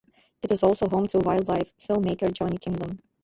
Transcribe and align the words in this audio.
It 0.41 0.49
is 0.51 0.63
also 0.63 0.89
home 0.89 1.05
to 1.09 1.19
wildlife 1.19 1.71
filmmaker 1.79 2.33
Johnny 2.33 2.57
Kingdom. 2.57 3.03